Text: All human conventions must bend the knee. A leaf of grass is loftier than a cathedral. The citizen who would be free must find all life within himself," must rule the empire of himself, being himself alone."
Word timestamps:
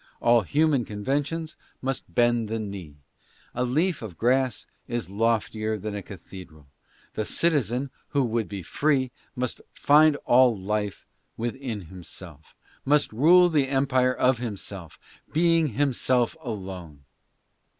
All 0.19 0.41
human 0.41 0.83
conventions 0.83 1.55
must 1.79 2.11
bend 2.15 2.47
the 2.47 2.57
knee. 2.57 2.95
A 3.53 3.63
leaf 3.63 4.01
of 4.01 4.17
grass 4.17 4.65
is 4.87 5.11
loftier 5.11 5.77
than 5.77 5.93
a 5.93 6.01
cathedral. 6.01 6.65
The 7.13 7.23
citizen 7.23 7.91
who 8.07 8.23
would 8.23 8.47
be 8.49 8.63
free 8.63 9.11
must 9.35 9.61
find 9.75 10.15
all 10.25 10.57
life 10.57 11.05
within 11.37 11.81
himself," 11.81 12.55
must 12.83 13.13
rule 13.13 13.47
the 13.47 13.67
empire 13.67 14.15
of 14.15 14.39
himself, 14.39 14.97
being 15.33 15.67
himself 15.67 16.35
alone." 16.43 17.03